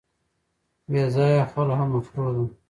[0.89, 2.43] بې ځایه خلع مکروه ده.